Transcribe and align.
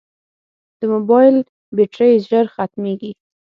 د 0.79 0.81
موبایل 0.93 1.35
بیټرۍ 1.75 2.13
ژر 2.27 2.45
ختمیږي. 2.55 3.11